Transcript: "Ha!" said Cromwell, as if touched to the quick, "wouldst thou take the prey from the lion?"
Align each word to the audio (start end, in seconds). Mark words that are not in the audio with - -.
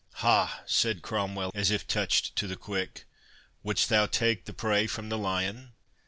"Ha!" 0.13 0.63
said 0.65 1.03
Cromwell, 1.03 1.51
as 1.53 1.69
if 1.69 1.85
touched 1.85 2.35
to 2.35 2.47
the 2.47 2.55
quick, 2.55 3.05
"wouldst 3.61 3.89
thou 3.89 4.07
take 4.07 4.45
the 4.45 4.51
prey 4.53 4.87
from 4.87 5.09
the 5.09 5.17
lion?" 5.19 5.73